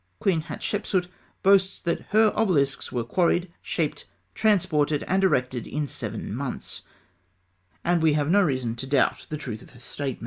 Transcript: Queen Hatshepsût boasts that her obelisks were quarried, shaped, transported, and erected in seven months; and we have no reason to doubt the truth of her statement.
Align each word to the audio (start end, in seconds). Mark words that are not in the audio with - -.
Queen 0.17 0.41
Hatshepsût 0.41 1.05
boasts 1.43 1.79
that 1.79 2.07
her 2.09 2.33
obelisks 2.35 2.91
were 2.91 3.03
quarried, 3.03 3.51
shaped, 3.61 4.07
transported, 4.33 5.03
and 5.03 5.23
erected 5.23 5.67
in 5.67 5.85
seven 5.85 6.33
months; 6.35 6.81
and 7.83 8.01
we 8.01 8.13
have 8.13 8.31
no 8.31 8.41
reason 8.41 8.73
to 8.75 8.87
doubt 8.87 9.27
the 9.29 9.37
truth 9.37 9.61
of 9.61 9.69
her 9.73 9.79
statement. 9.79 10.19